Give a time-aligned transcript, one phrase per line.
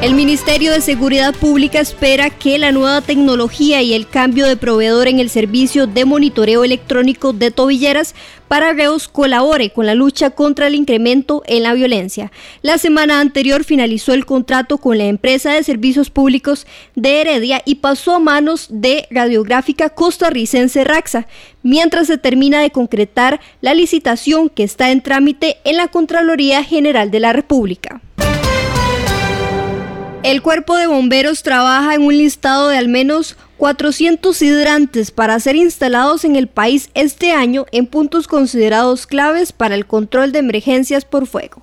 [0.00, 5.08] El Ministerio de Seguridad Pública espera que la nueva tecnología y el cambio de proveedor
[5.08, 8.14] en el servicio de monitoreo electrónico de tobilleras
[8.46, 12.30] para reos colabore con la lucha contra el incremento en la violencia.
[12.62, 17.76] La semana anterior finalizó el contrato con la empresa de servicios públicos de Heredia y
[17.76, 21.26] pasó a manos de Radiográfica Costarricense Raxa,
[21.64, 27.10] mientras se termina de concretar la licitación que está en trámite en la Contraloría General
[27.10, 28.00] de la República.
[30.28, 35.56] El cuerpo de bomberos trabaja en un listado de al menos 400 hidrantes para ser
[35.56, 41.06] instalados en el país este año en puntos considerados claves para el control de emergencias
[41.06, 41.62] por fuego.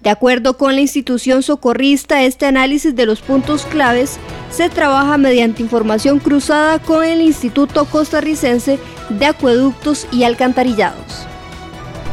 [0.00, 4.18] De acuerdo con la institución socorrista, este análisis de los puntos claves
[4.50, 11.21] se trabaja mediante información cruzada con el Instituto Costarricense de Acueductos y Alcantarillados.